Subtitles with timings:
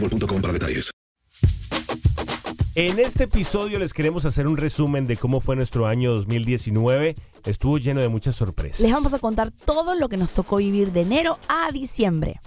[0.00, 0.90] boostmobile.com para detalles.
[2.74, 7.16] En este episodio les queremos hacer un resumen de cómo fue nuestro año 2019.
[7.46, 8.80] Estuvo lleno de muchas sorpresas.
[8.80, 12.38] Les vamos a contar todo lo que nos tocó vivir de enero a diciembre.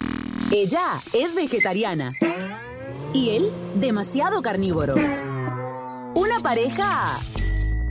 [0.51, 0.83] Ella
[1.13, 2.11] es vegetariana
[3.11, 3.49] y él
[3.79, 4.93] demasiado carnívoro.
[6.13, 7.17] Una pareja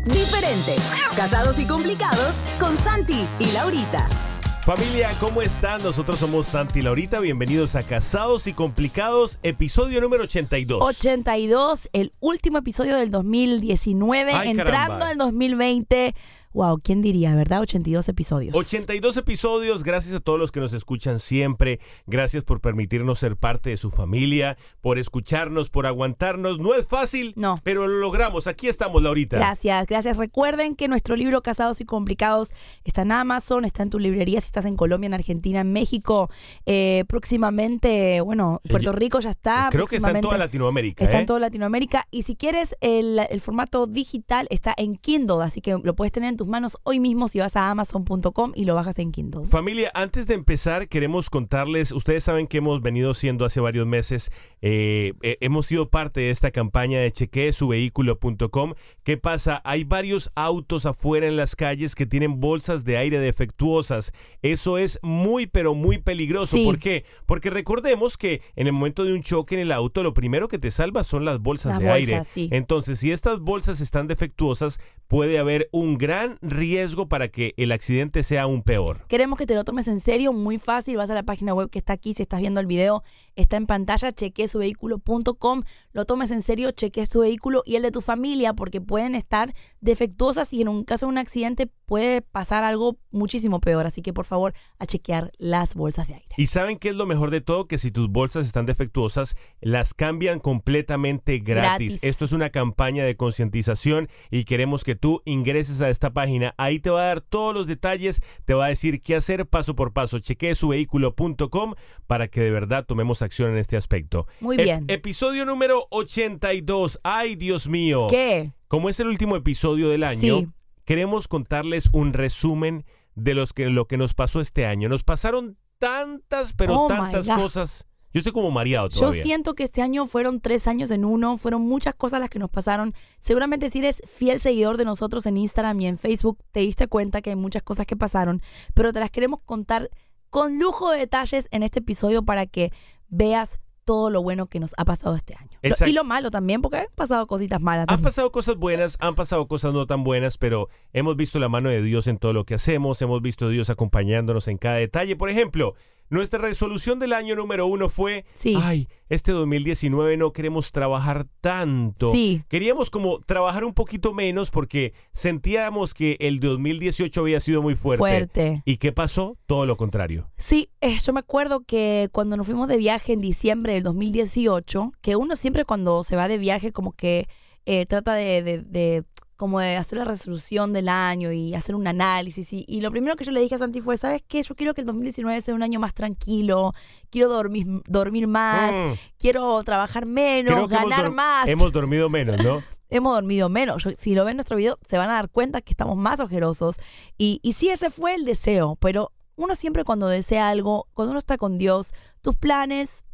[0.05, 0.77] diferente.
[1.17, 4.28] Casados y complicados con Santi y Laurita.
[4.69, 5.83] Familia, ¿cómo están?
[5.83, 7.21] Nosotros somos Santi y Laurita.
[7.21, 10.87] Bienvenidos a Casados y Complicados, episodio número 82.
[10.87, 15.09] 82, el último episodio del 2019, Ay, entrando caramba.
[15.09, 16.15] al 2020.
[16.59, 17.61] Wow, ¿quién diría, verdad?
[17.61, 18.57] 82 episodios.
[18.57, 23.71] 82 episodios, gracias a todos los que nos escuchan siempre, gracias por permitirnos ser parte
[23.71, 26.59] de su familia, por escucharnos, por aguantarnos.
[26.59, 27.61] No es fácil, No.
[27.63, 28.49] pero lo logramos.
[28.49, 29.37] Aquí estamos, Laurita.
[29.37, 30.17] Gracias, gracias.
[30.17, 32.51] Recuerden que nuestro libro Casados y Complicados
[32.83, 36.29] está en Amazon, está en tu librería si estás en Colombia, en Argentina, en México.
[36.67, 39.69] Eh, próximamente, bueno, Puerto Eh, Rico ya está.
[39.71, 41.05] Creo que está en toda Latinoamérica.
[41.05, 41.21] Está ¿eh?
[41.21, 42.09] en toda Latinoamérica.
[42.11, 46.31] Y si quieres, el, el formato digital está en Kindle, así que lo puedes tener
[46.31, 49.47] en tus manos hoy mismo si vas a amazon.com y lo bajas en Kindle.
[49.47, 54.31] Familia, antes de empezar, queremos contarles, ustedes saben que hemos venido siendo hace varios meses,
[54.61, 58.75] eh, eh, hemos sido parte de esta campaña de chequeesuvehículo.com.
[59.05, 59.61] ¿Qué pasa?
[59.65, 64.13] Hay varios autos afuera en las calles que tienen bolsas de aire defectuosas.
[64.43, 66.57] Eso es muy, pero muy peligroso.
[66.57, 66.65] Sí.
[66.65, 67.05] ¿Por qué?
[67.27, 70.59] Porque recordemos que en el momento de un choque en el auto, lo primero que
[70.59, 72.25] te salva son las bolsas Las de bolsas, aire.
[72.25, 72.49] sí.
[72.53, 78.23] Entonces, si estas bolsas están defectuosas, puede haber un gran riesgo para que el accidente
[78.23, 79.07] sea aún peor.
[79.09, 80.97] Queremos que te lo tomes en serio, muy fácil.
[80.97, 82.13] Vas a la página web que está aquí.
[82.13, 83.03] Si estás viendo el video,
[83.37, 84.13] está en pantalla.
[84.49, 85.63] Chequeesuvehículo.com.
[85.93, 89.55] Lo tomes en serio, chequees tu vehículo y el de tu familia, porque pueden estar
[89.81, 93.87] defectuosas y en un caso de un accidente puede pasar algo muchísimo peor.
[93.87, 96.29] Así que por favor, a chequear las bolsas de aire.
[96.37, 99.95] Y saben qué es lo mejor de todo, que si tus bolsas están defectuosas, las
[99.95, 101.59] cambian completamente gratis.
[101.59, 101.99] Gratis.
[102.03, 106.55] Esto es una campaña de concientización y queremos que tú ingreses a esta página.
[106.57, 109.75] Ahí te va a dar todos los detalles, te va a decir qué hacer paso
[109.75, 110.19] por paso.
[110.19, 111.75] Chequee suvehículo.com
[112.07, 114.27] para que de verdad tomemos acción en este aspecto.
[114.41, 114.85] Muy bien.
[114.89, 117.01] episodio número 82.
[117.03, 118.07] Ay, Dios mío.
[118.11, 118.53] ¿Qué?
[118.69, 120.49] Como es el último episodio del año, Sí.
[120.85, 124.89] queremos contarles un resumen de los que, lo que nos pasó este año.
[124.89, 127.85] Nos pasaron tantas, pero Oh, tantas cosas.
[128.13, 129.23] Yo estoy como mareado Yo todavía.
[129.23, 132.49] siento que este año fueron tres años en uno, fueron muchas cosas las que nos
[132.49, 132.95] pasaron.
[133.21, 137.21] Seguramente si eres fiel seguidor de nosotros en Instagram y en Facebook, te diste cuenta
[137.21, 138.41] que hay muchas cosas que pasaron,
[138.75, 139.91] pero te las queremos contar
[140.31, 142.73] con lujo de detalles en este episodio para que
[143.09, 143.59] veas
[143.89, 145.49] todo lo bueno que nos ha pasado este año.
[145.63, 145.91] Exacto.
[145.91, 147.87] y lo malo también, porque han pasado cositas malas.
[147.89, 151.71] Han pasado cosas buenas, han pasado cosas no tan buenas, pero hemos visto la mano
[151.71, 155.17] de Dios en todo lo que hacemos, hemos visto a Dios acompañándonos en cada detalle.
[155.17, 155.75] Por ejemplo,
[156.11, 158.57] Nuestra resolución del año número uno fue, Sí.
[158.61, 162.13] ay, este 2019 no queremos trabajar tanto.
[162.13, 162.43] Sí.
[162.49, 167.99] Queríamos como trabajar un poquito menos porque sentíamos que el 2018 había sido muy fuerte.
[167.99, 168.63] Fuerte.
[168.65, 169.37] ¿Y qué pasó?
[169.47, 170.31] Todo lo contrario.
[170.37, 174.93] Sí, eh, yo me acuerdo que cuando nos fuimos de viaje en diciembre del 2018,
[175.03, 177.27] que uno siempre cuando se va de viaje como que
[177.67, 179.05] eh, trata de, de- de-
[179.39, 182.53] como de hacer la resolución del año y hacer un análisis.
[182.53, 184.43] Y, y lo primero que yo le dije a Santi fue, ¿sabes qué?
[184.43, 186.73] Yo quiero que el 2019 sea un año más tranquilo,
[187.09, 188.93] quiero dormir, dormir más, Mm.
[189.17, 191.49] quiero trabajar menos, hemos ganar más.
[191.49, 192.61] Hemos dormido menos, ¿no?
[192.91, 193.85] hemos dormido menos.
[193.85, 196.19] Yo- si lo ven en nuestro video, se van a dar cuenta que estamos más
[196.21, 196.77] ojerosos.
[197.17, 201.19] Y, y sí, ese fue el deseo, pero uno siempre cuando desea algo, cuando uno
[201.21, 201.93] está con Dios,
[202.23, 203.05] tus planes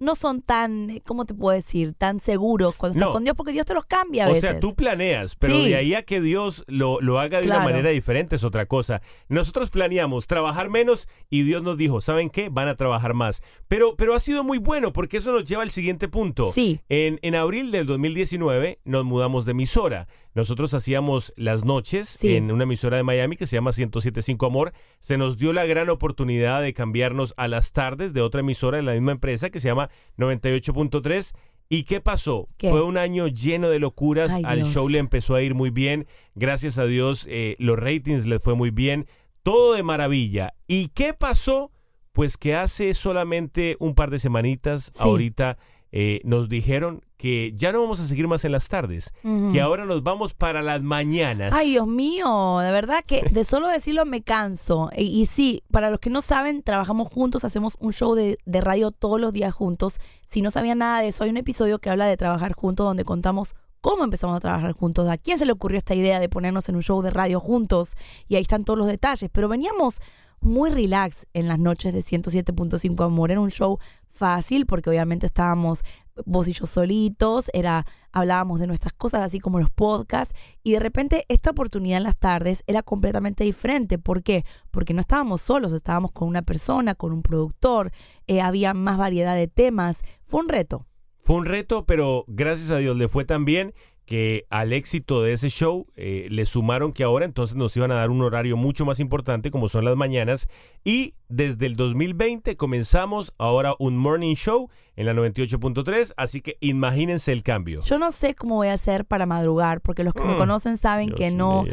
[0.00, 1.92] no son tan, ¿cómo te puedo decir?
[1.92, 3.12] Tan seguros cuando estás No.
[3.12, 4.50] con Dios, porque Dios te los cambia a O veces.
[4.50, 5.68] sea, tú planeas, pero Sí.
[5.68, 9.02] de ahí a que Dios lo, lo haga de una manera diferente es otra cosa.
[9.28, 12.48] Nosotros planeamos trabajar menos y Dios nos dijo, ¿saben qué?
[12.48, 13.42] Van a trabajar más.
[13.68, 16.50] Pero, pero ha sido muy bueno porque eso nos lleva al siguiente punto.
[16.50, 16.80] Sí.
[16.88, 20.08] En, en abril del 2019 nos mudamos de emisora.
[20.34, 22.36] Nosotros hacíamos las noches Sí.
[22.36, 24.72] en una emisora de Miami que se llama 1075 Amor.
[25.00, 28.84] Se nos dio la gran oportunidad de cambiarnos a las tardes de otra emisora de
[28.84, 31.32] la misma empresa que se llama 98.3.
[31.68, 32.48] ¿Y qué pasó?
[32.56, 32.68] ¿Qué?
[32.70, 34.32] Fue un año lleno de locuras.
[34.32, 34.72] Ay, Al Dios.
[34.72, 36.06] show le empezó a ir muy bien.
[36.34, 39.06] Gracias a Dios, eh, los ratings le fue muy bien.
[39.42, 40.54] Todo de maravilla.
[40.66, 41.70] ¿Y qué pasó?
[42.12, 45.02] Pues que hace solamente un par de semanitas, Sí.
[45.04, 45.58] ahorita
[45.92, 49.12] eh, nos dijeron que ya no vamos a seguir más en las tardes,
[49.52, 51.52] que ahora nos vamos para las mañanas.
[51.54, 54.88] Ay, Dios mío, de verdad que de solo decirlo me canso.
[54.96, 58.60] Y, y sí, para los que no saben, trabajamos juntos, hacemos un show de, de
[58.62, 60.00] radio todos los días juntos.
[60.24, 63.04] Si no sabían nada de eso, hay un episodio que habla de trabajar juntos donde
[63.04, 66.70] contamos cómo empezamos a trabajar juntos, a quién se le ocurrió esta idea de ponernos
[66.70, 67.96] en un show de radio juntos
[68.28, 69.28] y ahí están todos los detalles.
[69.30, 70.00] Pero veníamos
[70.40, 73.30] muy relax en las noches de 107.5 Amor.
[73.30, 73.78] Era un show
[74.08, 75.82] fácil porque obviamente estábamos
[76.26, 80.80] vos y yo solitos, era hablábamos de nuestras cosas así como los podcasts y de
[80.80, 83.98] repente esta oportunidad en las tardes era completamente diferente.
[83.98, 84.44] ¿Por qué?
[84.70, 87.92] Porque no estábamos solos, estábamos con una persona, con un productor,
[88.26, 90.02] eh, había más variedad de temas.
[90.24, 90.86] Fue un reto.
[91.22, 93.74] Fue un reto, pero gracias a Dios le fue tan bien
[94.10, 97.94] que al éxito de ese show eh, le sumaron que ahora entonces nos iban a
[97.94, 100.48] dar un horario mucho más importante como son las mañanas
[100.82, 107.30] y desde el 2020 comenzamos ahora un morning show en la 98.3, así que imagínense
[107.30, 107.84] el cambio.
[107.84, 110.76] Yo no sé cómo voy a hacer para madrugar, porque los que me Mm, conocen
[110.76, 111.64] saben Dios que no...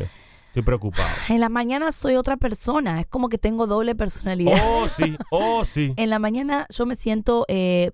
[0.50, 1.10] Estoy preocupado.
[1.30, 4.62] En la mañana soy otra persona, es como que tengo doble personalidad.
[4.64, 5.94] Oh, sí, oh, sí.
[5.98, 7.92] En la mañana yo me siento eh,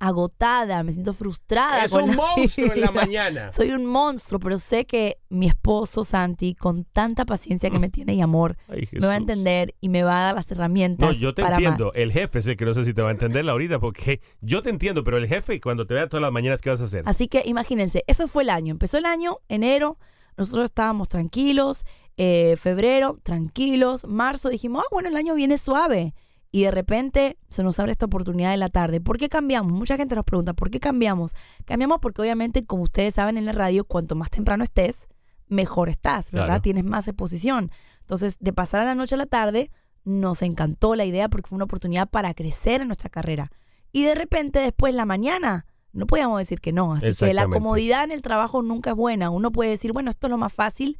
[0.00, 1.84] agotada, me siento frustrada.
[1.84, 3.52] Es con un la monstruo en la mañana.
[3.52, 8.14] Soy un monstruo, pero sé que mi esposo Santi, con tanta paciencia que me tiene
[8.14, 11.08] y amor, Ay, me va a entender y me va a dar las herramientas.
[11.08, 11.72] No, yo te para amar.
[11.72, 11.92] entiendo.
[11.94, 14.62] El jefe es el que no sé si te va a entender ahorita, porque yo
[14.62, 17.02] te entiendo, pero el jefe, cuando te vea todas las mañanas, ¿qué vas a hacer?
[17.06, 18.72] Así que imagínense, eso fue el año.
[18.72, 19.98] Empezó el año, enero,
[20.36, 21.84] nosotros estábamos tranquilos,
[22.16, 26.14] eh, febrero, tranquilos, marzo, dijimos, ah, bueno, el año viene suave.
[26.50, 29.00] Y de repente se nos abre esta oportunidad de la tarde.
[29.00, 29.72] ¿Por qué cambiamos?
[29.72, 31.32] Mucha gente nos pregunta, ¿por qué cambiamos?
[31.64, 35.08] Cambiamos porque obviamente, como ustedes saben en la radio, cuanto más temprano estés,
[35.48, 36.46] mejor estás, ¿verdad?
[36.46, 36.62] Claro.
[36.62, 37.70] Tienes más exposición.
[38.00, 39.70] Entonces, de pasar a la noche a la tarde,
[40.04, 43.50] nos encantó la idea porque fue una oportunidad para crecer en nuestra carrera.
[43.92, 46.94] Y de repente, después la mañana, no podíamos decir que no.
[46.94, 49.30] Así que la comodidad en el trabajo nunca es buena.
[49.30, 50.98] Uno puede decir, bueno, esto es lo más fácil,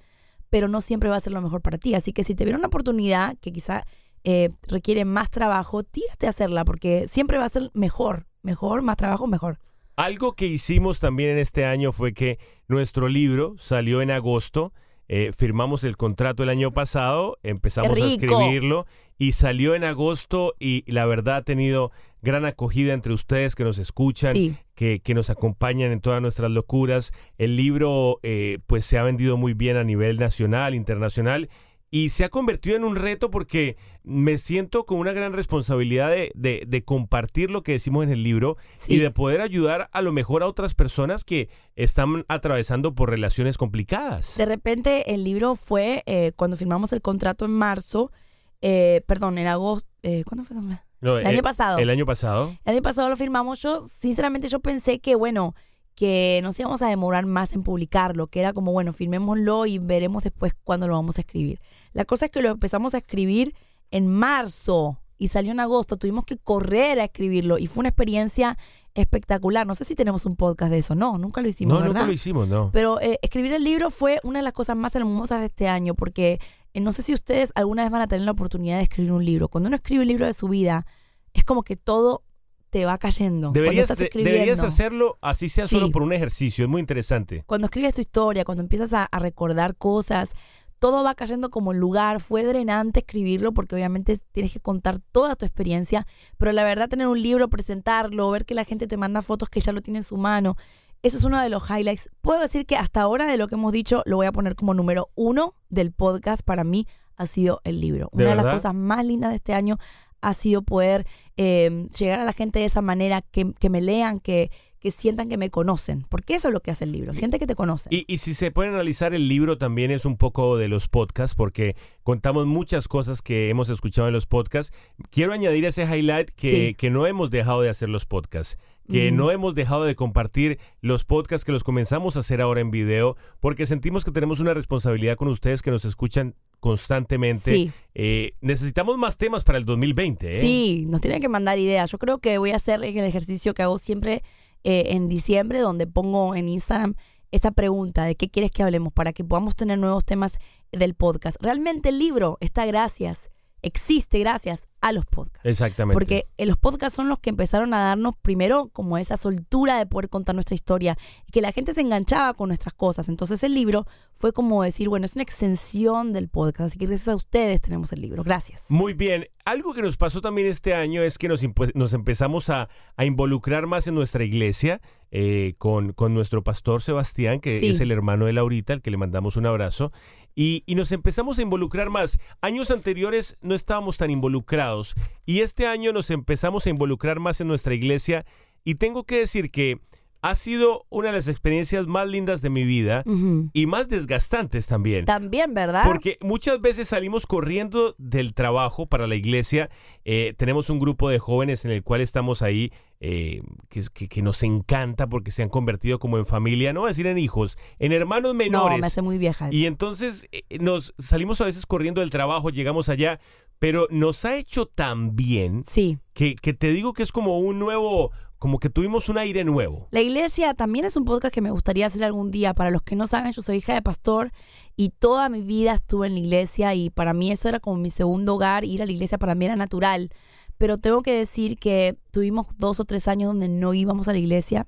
[0.51, 1.95] pero no siempre va a ser lo mejor para ti.
[1.95, 3.85] Así que si te viene una oportunidad que quizá
[4.31, 8.27] eh, requiere más trabajo, tírate a hacerla porque siempre va a ser mejor.
[8.43, 9.59] Mejor, más trabajo, mejor.
[9.97, 14.73] Algo que hicimos también en este año fue que nuestro libro salió en agosto.
[15.11, 18.85] eh, firmamos el contrato el año pasado, empezamos a escribirlo
[19.17, 23.79] y salió en agosto y la verdad ha tenido gran acogida entre ustedes que nos
[23.79, 24.55] escuchan, Sí.
[24.75, 27.13] que, que nos acompañan en todas nuestras locuras.
[27.39, 31.49] El libro eh, pues se ha vendido muy bien a nivel nacional, internacional
[31.91, 36.31] y se ha convertido en un reto porque me siento con una gran responsabilidad de,
[36.35, 38.95] de- de compartir lo que decimos en el libro Sí.
[38.95, 43.57] y de poder ayudar a lo mejor a otras personas que están atravesando por relaciones
[43.59, 44.37] complicadas.
[44.37, 48.13] De repente el libro fue eh, cuando firmamos el contrato en marzo,
[48.61, 50.57] eh, perdón, en agosto, eh, ¿cuándo fue?
[51.01, 51.79] No, el año pasado.
[51.79, 52.57] El año pasado.
[52.65, 53.63] El año pasado lo firmamos.
[53.63, 55.55] Yo, sinceramente, yo pensé que, bueno,
[55.99, 60.23] que nos íbamos a demorar más en publicarlo, que era como, bueno, firmémoslo y veremos
[60.23, 61.61] después cuándo lo vamos a escribir.
[61.93, 63.57] La cosa es que lo empezamos a escribir
[63.91, 65.97] en marzo y salió en agosto.
[65.97, 68.57] Tuvimos que correr a escribirlo y fue una experiencia
[68.95, 69.67] espectacular.
[69.67, 70.95] No sé si tenemos un podcast de eso.
[70.95, 71.95] No, nunca lo hicimos, no, ¿verdad?
[71.95, 72.71] nunca lo hicimos, no.
[72.73, 75.95] Pero eh, escribir el libro fue una de las cosas más hermosas de este año,
[75.95, 76.39] porque
[76.75, 79.25] eh, no sé si ustedes alguna vez van a tener la oportunidad de escribir un
[79.25, 79.49] libro.
[79.49, 80.87] Cuando uno escribe un libro de su vida,
[81.33, 82.23] es como que todo
[82.71, 83.53] te va cayendo.
[83.53, 87.45] Deberías, estás hacerlo así sea solo por un ejercicio, es muy interesante.
[87.47, 90.33] Cuando escribes tu historia, cuando empiezas a, a recordar cosas,
[90.79, 92.21] todo va cayendo como lugar.
[92.21, 96.07] Fue drenante escribirlo porque obviamente tienes que contar toda tu experiencia,
[96.37, 99.61] pero la verdad tener un libro, presentarlo, ver que la gente te manda fotos que
[99.61, 100.57] ya lo tiene en su mano,
[101.03, 102.11] ese es uno de los highlights.
[102.21, 104.75] Puedo decir que hasta ahora de lo que hemos dicho lo voy a poner como
[104.75, 108.09] número uno del podcast para mí ha sido el libro.
[108.13, 109.79] ¿De Una de las cosas más lindas de este año
[110.21, 111.07] ha sido poder
[111.37, 115.29] eh, llegar a la gente de esa manera, que, que me lean, que, que sientan
[115.29, 117.93] que me conocen, porque eso es lo que hace el libro, siente que te conocen.
[117.93, 121.35] Y, y si se pueden analizar, el libro también es un poco de los podcasts,
[121.35, 124.73] porque contamos muchas cosas que hemos escuchado en los podcasts.
[125.11, 126.75] Quiero añadir ese highlight que, Sí.
[126.75, 128.57] que no hemos dejado de hacer los podcasts,
[128.91, 129.17] que Mm.
[129.17, 133.17] no hemos dejado de compartir los podcasts que los comenzamos a hacer ahora en video,
[133.41, 137.53] porque sentimos que tenemos una responsabilidad con ustedes que nos escuchan constantemente.
[137.53, 137.71] Sí.
[137.95, 140.37] Eh, necesitamos más temas para el 2020.
[140.37, 140.41] ¿eh?
[140.41, 141.91] Sí, nos tienen que mandar ideas.
[141.91, 144.23] Yo creo que voy a hacer el ejercicio que hago siempre
[144.65, 146.95] eh, en diciembre, donde pongo en Instagram
[147.31, 150.39] esta pregunta de qué quieres que hablemos para que podamos tener nuevos temas
[150.73, 151.37] del podcast.
[151.41, 153.31] Realmente el libro está gracias,
[153.63, 155.47] existe gracias a los podcasts.
[155.49, 155.95] Exactamente.
[155.95, 159.87] Porque eh, los podcasts son los que empezaron a darnos primero como esa soltura de
[159.87, 160.97] poder contar nuestra historia
[161.27, 163.09] y que la gente se enganchaba con nuestras cosas.
[163.09, 167.09] Entonces el libro fue como decir, bueno, es una extensión del podcast, así que gracias
[167.09, 168.23] a ustedes tenemos el libro.
[168.23, 168.67] Gracias.
[168.69, 169.27] Muy bien.
[169.45, 171.43] Algo que nos pasó también este año es que nos,
[171.75, 177.41] nos empezamos a, a involucrar más en nuestra iglesia eh, con, con nuestro pastor Sebastián,
[177.41, 177.69] que Sí.
[177.71, 179.91] es el hermano de Laurita, al que le mandamos un abrazo.
[180.35, 182.19] Y, y nos empezamos a involucrar más.
[182.41, 184.95] Años anteriores no estábamos tan involucrados
[185.27, 188.25] y este año nos empezamos a involucrar más en nuestra iglesia
[188.65, 189.81] y tengo que decir que
[190.21, 193.05] ha sido una de las experiencias más lindas de mi vida
[193.53, 195.05] y más desgastantes también.
[195.05, 195.83] También, ¿verdad?
[195.85, 199.71] Porque muchas veces salimos corriendo del trabajo para la iglesia.
[200.05, 204.23] Eh, tenemos un grupo de jóvenes en el cual estamos ahí eh, que, que- que
[204.23, 207.57] nos encanta porque se han convertido como en familia, no voy a decir en hijos,
[207.79, 208.81] en hermanos no, menores.
[208.81, 209.51] me hace muy vieja.
[209.53, 213.21] y entonces eh, nos salimos a veces corriendo del trabajo, llegamos allá,
[213.61, 215.99] pero nos ha hecho tan bien Sí.
[216.13, 219.89] que, que te digo que es como un nuevo, como que tuvimos un aire nuevo.
[219.91, 222.55] La iglesia también es un podcast que me gustaría hacer algún día.
[222.55, 224.31] Para los que no saben, yo soy hija de pastor
[224.77, 227.91] y toda mi vida estuve en la iglesia y para mí eso era como mi
[227.91, 228.65] segundo hogar.
[228.65, 230.11] Ir a la iglesia para mí era natural.
[230.57, 234.19] Pero tengo que decir que tuvimos dos o tres años donde no íbamos a la
[234.19, 234.67] iglesia.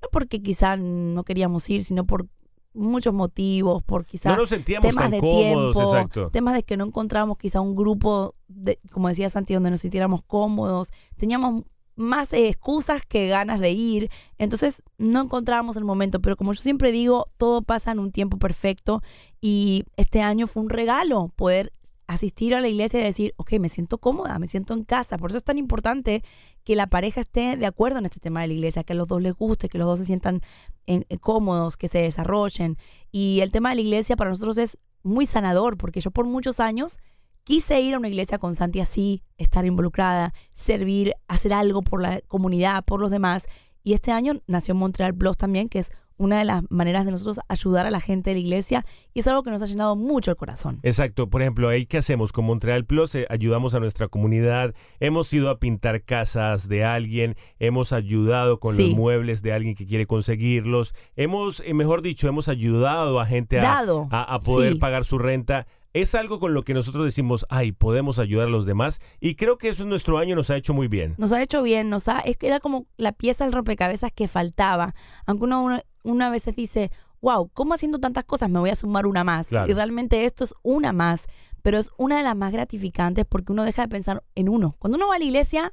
[0.00, 2.26] No porque quizá no queríamos ir, sino por
[2.74, 6.30] muchos motivos, por quizá No temas de cómodos, tiempo, exacto.
[6.30, 10.22] temas de que no encontrábamos quizá un grupo, de, como decía Santi, donde nos sintiéramos
[10.22, 10.90] cómodos.
[11.16, 11.64] Teníamos
[11.96, 14.10] más eh, excusas que ganas de ir.
[14.38, 16.20] Entonces no encontrábamos el momento.
[16.20, 19.02] Pero como yo siempre digo, todo pasa en un tiempo perfecto.
[19.40, 21.72] Y este año fue un regalo poder
[22.08, 25.16] asistir a la iglesia y decir, ok, me siento cómoda, me siento en casa.
[25.16, 26.22] Por eso es tan importante
[26.64, 29.08] que la pareja esté de acuerdo en este tema de la iglesia, que a los
[29.08, 30.40] dos les guste, que los dos se sientan
[30.86, 32.76] en- eh, cómodos, que se desarrollen.
[33.12, 36.60] Y el tema de la iglesia para nosotros es muy sanador, porque yo por muchos
[36.60, 36.98] años
[37.44, 42.20] quise ir a una iglesia con Santi así, estar involucrada, servir, hacer algo por la
[42.28, 43.46] comunidad, por los demás.
[43.84, 47.40] Y este año nació Montreal Plus también, que es una de las maneras de nosotros
[47.48, 50.30] ayudar a la gente de la iglesia y es algo que nos ha llenado mucho
[50.30, 50.78] el corazón.
[50.84, 55.32] Exacto, por ejemplo, ahí qué hacemos con Montreal Plus, Eh, ayudamos a nuestra comunidad, hemos
[55.32, 58.90] ido a pintar casas de alguien, hemos ayudado con Sí.
[58.90, 63.58] los muebles de alguien que quiere conseguirlos, hemos, eh, mejor dicho, hemos ayudado a gente
[63.58, 64.78] a, a- a poder Sí.
[64.78, 65.66] pagar su renta.
[65.94, 69.58] Es algo con lo que nosotros decimos, ay, podemos ayudar a los demás y creo
[69.58, 71.14] que eso en nuestro año nos ha hecho muy bien.
[71.18, 74.26] Nos ha hecho bien, nos ha, es que era como la pieza del rompecabezas que
[74.26, 74.94] faltaba.
[75.26, 79.06] Aunque uno una, una veces dice, wow, ¿cómo haciendo tantas cosas me voy a sumar
[79.06, 79.48] una más?
[79.48, 79.70] Claro.
[79.70, 81.26] Y realmente esto es una más,
[81.62, 84.74] pero es una de las más gratificantes porque uno deja de pensar en uno.
[84.78, 85.72] Cuando uno va a la iglesia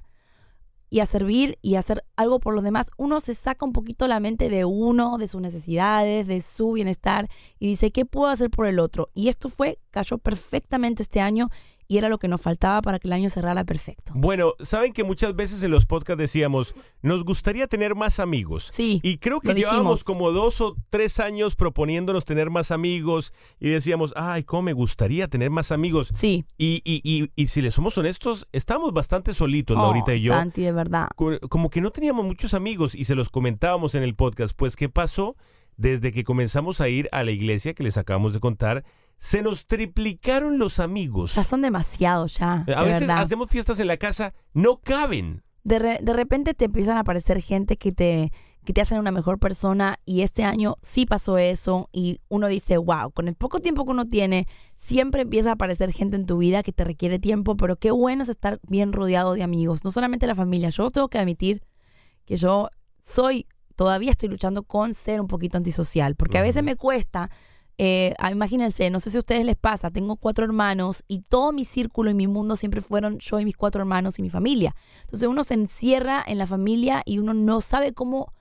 [0.89, 4.07] y a servir y a hacer algo por los demás, uno se saca un poquito
[4.07, 7.27] la mente de uno, de sus necesidades, de su bienestar
[7.59, 9.09] y dice, ¿qué puedo hacer por el otro?
[9.13, 11.49] Y esto fue, cayó perfectamente este año
[11.89, 14.11] y era lo que nos faltaba para que el año cerrara perfecto.
[14.15, 18.69] Bueno, saben que muchas veces en los podcasts decíamos, nos gustaría tener más amigos.
[18.71, 18.99] Sí.
[19.03, 24.13] Y creo que llevábamos como dos o tres años proponiéndonos tener más amigos y decíamos,
[24.15, 26.11] ay, cómo me gustaría tener más amigos.
[26.13, 26.45] Sí.
[26.59, 30.33] Y, y, y, y si les somos honestos, estamos bastante solitos, Oh, Laurita y yo.
[30.33, 31.07] Santi, de verdad.
[31.15, 34.55] Co- Como que no teníamos muchos amigos y se los comentábamos en el podcast.
[34.55, 35.35] Pues, ¿qué pasó?
[35.75, 38.83] Desde que comenzamos a ir a la iglesia, que les acabamos de contar,
[39.19, 41.35] se nos triplicaron los amigos.
[41.35, 42.61] Ya son demasiados ya.
[42.61, 43.19] A de veces verdad.
[43.19, 45.43] hacemos fiestas en la casa, no caben.
[45.63, 48.31] De, re- de repente te empiezan a aparecer gente que te,
[48.63, 52.77] que te hacen una mejor persona y este año sí pasó eso y uno dice,
[52.77, 54.47] wow, con el poco tiempo que uno tiene,
[54.77, 58.23] siempre empieza a aparecer gente en tu vida que te requiere tiempo, pero qué bueno
[58.23, 60.69] es estar bien rodeado de amigos, no solamente la familia.
[60.69, 61.61] Yo tengo que admitir
[62.25, 62.69] que yo
[63.03, 67.29] soy, todavía estoy luchando con ser un poquito antisocial, porque a veces me cuesta
[67.81, 71.53] eh, ah, imagínense, no sé si a ustedes les pasa, tengo cuatro hermanos y todo
[71.53, 74.75] mi círculo y mi mundo siempre fueron yo y mis cuatro hermanos y mi familia.
[75.05, 78.33] Entonces uno se encierra en la familia y uno no sabe cómo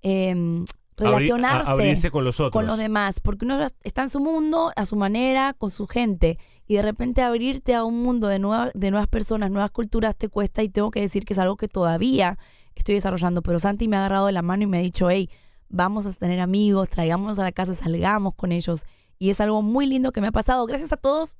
[0.00, 0.64] em,
[0.96, 2.52] relacionarse abrirse con los otros.
[2.52, 6.38] con los demás, porque uno está en su mundo, a su manera, con su gente,
[6.66, 10.30] y de repente abrirte a un mundo de, nueva, de nuevas personas, nuevas culturas te
[10.30, 12.38] cuesta y tengo que decir que es algo que todavía
[12.74, 15.28] estoy desarrollando, pero Santi me ha agarrado de la mano y me ha dicho, hey,
[15.68, 18.84] vamos a tener amigos, traigámonos a la casa, salgamos con ellos.
[19.18, 20.66] Y es algo muy lindo que me ha pasado.
[20.66, 21.36] Gracias a todos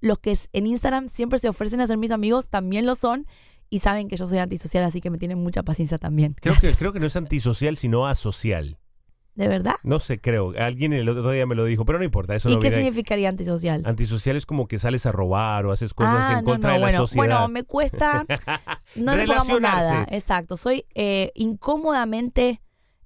[0.00, 3.26] los que en Instagram siempre se ofrecen a ser mis amigos, también lo son.
[3.68, 6.34] Y saben que yo soy antisocial, así que me tienen mucha paciencia también.
[6.40, 8.78] Creo que, creo que no es antisocial, sino asocial.
[9.36, 9.76] ¿De verdad?
[9.84, 10.52] No sé, creo.
[10.58, 12.34] Alguien el otro día me lo dijo, pero no importa.
[12.34, 13.82] Eso ¿Y no qué viene- significaría antisocial?
[13.86, 16.74] Antisocial es como que sales a robar o haces cosas Ah, en no, contra no,
[16.74, 17.26] de la bueno, sociedad.
[17.26, 18.26] bueno, me cuesta,
[18.96, 19.60] no Relacionarse.
[19.92, 22.60] nada, exacto, soy eh, incómodamente,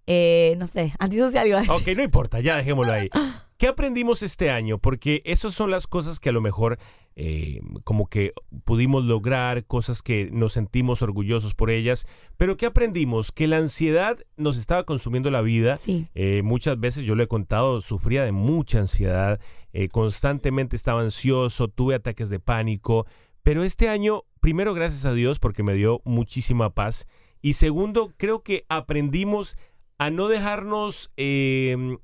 [0.07, 1.77] eh, no sé, antisocial iba a decir.
[1.77, 3.09] Ok, no importa, ya dejémoslo ahí.
[3.59, 4.79] ¿Qué aprendimos este año?
[4.79, 6.79] Porque esas son las cosas que a lo mejor
[7.17, 8.33] eh, como que
[8.65, 12.07] pudimos lograr, cosas que nos sentimos orgullosos por ellas.
[12.37, 13.31] Pero ¿qué aprendimos?
[13.31, 15.77] Que la ansiedad nos estaba consumiendo la vida.
[15.77, 16.09] Sí.
[16.15, 19.41] Eh, muchas veces yo lo he contado, sufría de mucha ansiedad,
[19.73, 23.07] eh, constantemente estaba ansioso, tuve ataques de pánico.
[23.45, 27.07] Pero este año, primero gracias a Dios porque me dio muchísima paz.
[27.43, 29.57] Y segundo, creo que aprendimos
[30.05, 31.97] a no dejarnos, eh,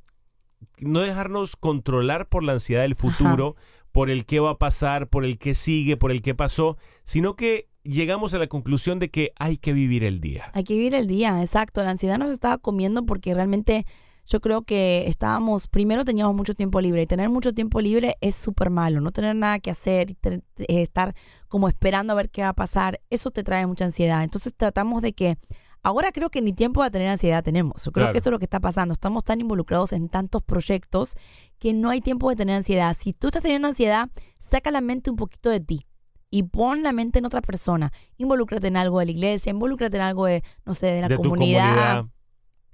[0.78, 3.57] no dejarnos controlar por la ansiedad del futuro,
[3.92, 7.37] por el qué va a pasar, por el qué sigue, por el qué pasó, sino
[7.37, 10.50] que llegamos a la conclusión de que hay que vivir el día.
[10.54, 11.83] Hay que vivir el día, exacto.
[11.83, 13.85] La ansiedad nos estaba comiendo porque realmente
[14.25, 18.35] yo creo que estábamos, primero teníamos mucho tiempo libre y tener mucho tiempo libre es
[18.35, 21.14] súper malo, no tener nada que hacer, eh, estar
[21.49, 24.23] como esperando a ver qué va a pasar, eso te trae mucha ansiedad.
[24.25, 25.37] Entonces tratamos de que,
[25.83, 28.13] ahora creo que ni tiempo de tener ansiedad tenemos, yo creo Claro.
[28.13, 31.14] que eso es lo que está pasando, estamos tan involucrados en tantos proyectos
[31.59, 32.97] que no hay tiempo de tener ansiedad.
[32.99, 35.87] Si tú estás teniendo ansiedad, saca la mente un poquito de ti
[36.31, 37.93] y pon la mente en otra persona.
[38.16, 41.16] Involúcrate en algo de la iglesia, involúcrate en algo de, no sé, de la de
[41.16, 42.05] comunidad, comunidad.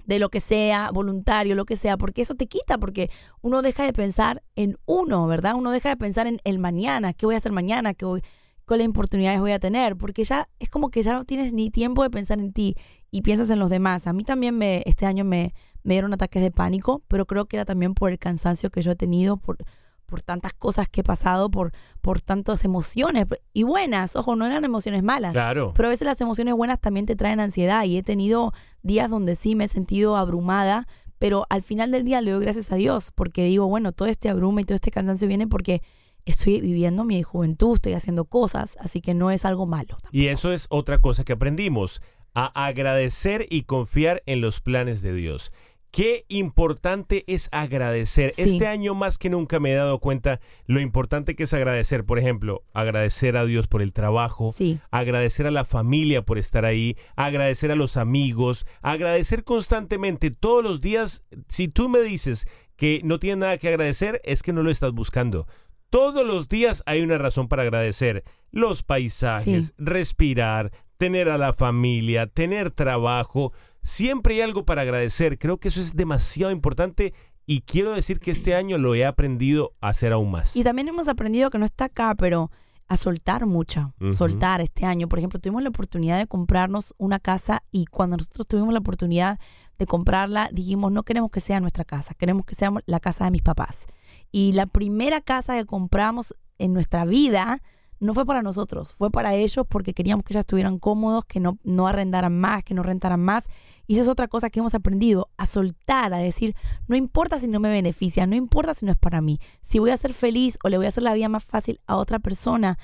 [0.05, 3.85] de lo que sea, voluntario, lo que sea, porque eso te quita, porque uno deja
[3.85, 5.55] de pensar en uno, ¿verdad?
[5.55, 8.23] Uno deja de pensar en el mañana, qué voy a hacer mañana, qué voy,
[8.67, 12.03] cuáles oportunidades voy a tener, porque ya es como que ya no tienes ni tiempo
[12.03, 12.75] de pensar en ti
[13.11, 14.07] y piensas en los demás.
[14.07, 17.57] A mí también me, este año me, me dieron ataques de pánico, pero creo que
[17.57, 19.59] era también por el cansancio que yo he tenido, por,
[20.07, 24.65] por tantas cosas que he pasado, por, por tantas emociones y buenas, ojo, no eran
[24.65, 25.33] emociones malas.
[25.33, 25.73] Claro.
[25.75, 29.37] Pero a veces las emociones buenas también te traen ansiedad y he tenido días donde
[29.37, 30.87] sí me he sentido abrumada,
[31.19, 34.29] pero al final del día le doy gracias a Dios porque digo, bueno, todo este
[34.29, 35.83] abruma y todo este cansancio viene porque
[36.25, 39.97] estoy viviendo mi juventud, estoy haciendo cosas, así que no es algo malo.
[40.11, 42.03] Y eso es otra cosa que aprendimos,
[42.37, 45.53] a agradecer y confiar en los planes de Dios.
[45.91, 48.35] Qué importante es agradecer.
[48.35, 48.43] Sí.
[48.43, 52.05] Este año más que nunca me he dado cuenta lo importante que es agradecer.
[52.05, 54.79] Por ejemplo, agradecer a Dios por el trabajo, Sí.
[54.91, 60.83] agradecer a la familia por estar ahí, agradecer a los amigos, agradecer constantemente todos los
[60.83, 61.25] días.
[61.49, 62.45] Si tú me dices
[62.77, 65.47] que no tienes nada que agradecer, es que no lo estás buscando.
[65.89, 68.23] Todos los días hay una razón para agradecer.
[68.51, 69.73] Los paisajes, Sí.
[69.79, 73.53] respirar, tener a la familia, tener trabajo.
[73.83, 75.39] Siempre hay algo para agradecer.
[75.39, 77.15] Creo que eso es demasiado importante
[77.47, 80.57] y quiero decir que este año lo he aprendido a hacer aún más.
[80.57, 82.51] Y también hemos aprendido que no está acá, pero
[82.89, 84.13] a soltar mucho, Ujú.
[84.13, 85.09] soltar este año.
[85.09, 89.39] Por ejemplo, tuvimos la oportunidad de comprarnos una casa y cuando nosotros tuvimos la oportunidad
[89.79, 93.31] de comprarla, dijimos, no queremos que sea nuestra casa, queremos que sea la casa de
[93.33, 93.87] mis papás.
[94.33, 97.61] Y la primera casa que compramos en nuestra vida
[97.99, 101.59] no fue para nosotros, fue para ellos porque queríamos que ellos estuvieran cómodos, que no,
[101.65, 103.49] no arrendaran más, que no rentaran más.
[103.87, 106.55] Y esa es otra cosa que hemos aprendido, a soltar, a decir,
[106.89, 109.39] no importa si no me beneficia, no importa si no es para mí.
[109.61, 111.97] Si voy a ser feliz o le voy a hacer la vida más fácil a
[111.97, 112.79] otra persona,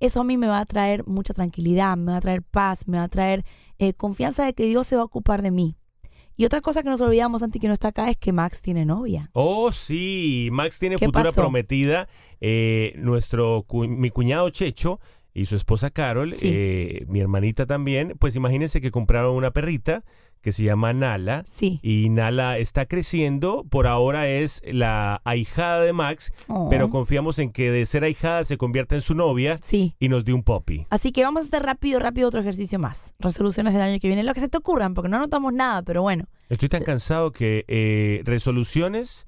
[0.00, 2.98] eso a mí me va a traer mucha tranquilidad, me va a traer paz, me
[2.98, 3.44] va a traer
[3.78, 5.76] eh, confianza de que Dios se va a ocupar de mí.
[6.38, 8.84] Y otra cosa que nos olvidamos antes que no está acá es que Max tiene
[8.86, 9.28] novia.
[9.32, 11.40] Oh, sí, Max tiene ¿Qué futura pasó?
[11.42, 12.08] prometida.
[12.40, 15.00] Eh, nuestro cu- mi cuñado Checho
[15.34, 16.48] y su esposa Carol, Sí.
[16.50, 20.04] eh, mi hermanita también, pues imagínense que compraron una perrita
[20.40, 21.44] que se llama Nala.
[21.48, 21.80] Sí.
[21.82, 26.68] Y Nala está creciendo, por ahora es la ahijada de Max, Oh.
[26.70, 29.94] pero confiamos en que de ser ahijada se convierta en su novia Sí.
[29.98, 30.86] y nos dé un poppy.
[30.90, 33.12] Así que vamos a hacer rápido, rápido otro ejercicio más.
[33.18, 36.02] Resoluciones del año que viene, lo que se te ocurran, porque no anotamos nada, pero
[36.02, 36.24] bueno.
[36.48, 39.26] Estoy tan cansado que eh, resoluciones...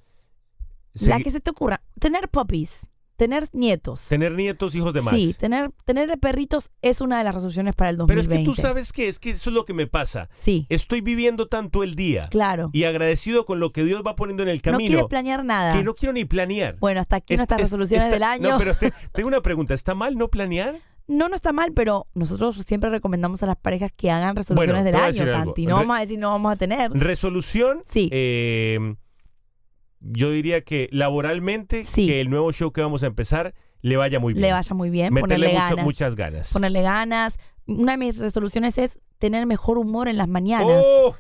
[0.94, 1.81] La que se te ocurra.
[2.01, 2.88] Tener puppies,
[3.21, 4.09] tener nietos.
[4.09, 5.15] Tener nietos, hijos de más.
[5.15, 8.51] Sí, tener, tener perritos es una de las resoluciones para el Pero es 2020.
[8.51, 10.31] que tú sabes que es que eso es lo que me pasa.
[10.33, 10.65] Sí.
[10.71, 12.29] Estoy viviendo tanto el día.
[12.31, 12.71] Claro.
[12.73, 14.89] Y agradecido con lo que Dios va poniendo en el No camino.
[14.89, 15.75] quiere planear nada.
[15.75, 16.77] que no quiero ni planear.
[16.81, 18.49] Bueno, hasta aquí Es- nuestras es- resoluciones está- del año.
[18.53, 19.75] No, pero te- tengo una pregunta.
[19.75, 20.77] ¿Está mal no planear?
[21.07, 24.99] No, no está mal, pero nosotros siempre recomendamos a las parejas que hagan resoluciones Bueno,
[24.99, 25.29] del año.
[25.29, 25.67] Santi.
[25.67, 26.91] No vamos a decir no vamos a tener.
[26.93, 27.81] Resolución.
[27.87, 28.09] Sí.
[28.13, 28.95] eh,
[30.01, 32.07] yo diría que laboralmente, Sí.
[32.07, 34.43] que el nuevo show que vamos a empezar le vaya muy bien.
[34.43, 35.85] Le vaya muy bien, Meterle ponerle mucho- ganas.
[35.85, 36.53] muchas ganas.
[36.53, 37.39] Ponerle ganas.
[37.67, 40.85] Una de mis resoluciones es tener mejor humor en las mañanas.
[40.85, 41.17] ¡Oh!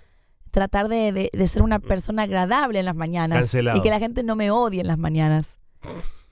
[0.50, 3.38] Tratar de, de- de ser una persona agradable en las mañanas.
[3.38, 3.78] Cancelado.
[3.78, 5.58] Y que la gente no me odie en las mañanas.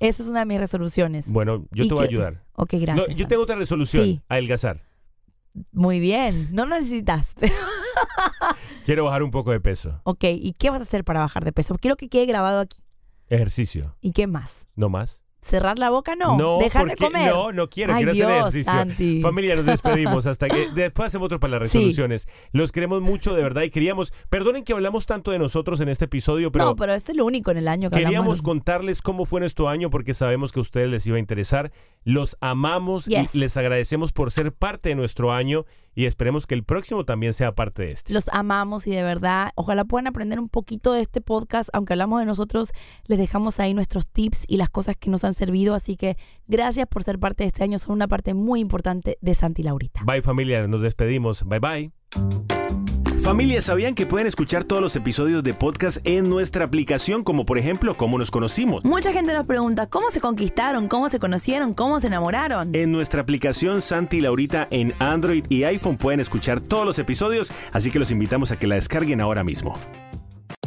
[0.00, 1.32] Esa es una de mis resoluciones.
[1.32, 2.44] Bueno, yo Y te voy a ayudar.
[2.54, 3.16] Ok, No, gracias.
[3.16, 4.04] yo tengo otra resolución.
[4.04, 4.20] Sí.
[4.28, 4.82] Adelgazar.
[5.72, 6.48] Muy bien.
[6.52, 7.32] No lo necesitas.
[7.38, 7.54] pero-
[8.88, 10.00] Quiero bajar un poco de peso.
[10.04, 11.74] ok, ¿y qué vas a hacer para bajar de peso?
[11.78, 12.78] Quiero que quede grabado aquí.
[13.28, 13.94] Ejercicio.
[14.00, 14.66] ¿Y qué más?
[14.76, 15.20] No más.
[15.40, 16.16] ¿Cerrar la boca?
[16.16, 16.58] No.
[16.58, 17.30] ¿Dejar de comer?
[17.30, 18.72] No, no quiero, Ay, quiero hacer Dios, ejercicio.
[18.72, 19.20] Santi.
[19.20, 21.76] Familia, nos despedimos hasta que después hacemos otro para las Sí.
[21.78, 22.28] resoluciones.
[22.52, 26.06] Los queremos mucho, de verdad, y queríamos, perdonen que hablamos tanto de nosotros en este
[26.06, 28.42] episodio, pero no, pero es el único en el año que queríamos hablamos.
[28.42, 31.72] contarles cómo fue nuestro año porque sabemos que a ustedes les iba a interesar.
[32.04, 33.34] Los amamos Yes.
[33.34, 35.66] y les agradecemos por ser parte de nuestro año
[35.98, 38.14] y esperemos que el próximo también sea parte de este.
[38.14, 41.70] Los amamos y de verdad, ojalá puedan aprender un poquito de este podcast.
[41.72, 42.70] Aunque hablamos de nosotros,
[43.08, 45.74] les dejamos ahí nuestros tips y las cosas que nos han servido.
[45.74, 47.80] Así que gracias por ser parte de este año.
[47.80, 50.02] Son una parte muy importante de Santi Laurita.
[50.04, 51.42] Bye familia, nos despedimos.
[51.42, 52.97] Bye bye.
[53.28, 57.58] Familia, ¿sabían que pueden escuchar todos los episodios de podcast en nuestra aplicación, como por
[57.58, 58.86] ejemplo, cómo nos conocimos?
[58.86, 62.74] Mucha gente nos pregunta cómo se conquistaron, cómo se conocieron, cómo se enamoraron.
[62.74, 67.52] En nuestra aplicación Santi y Laurita en Android y iPhone pueden escuchar todos los episodios,
[67.70, 69.74] así que los invitamos a que la descarguen ahora mismo.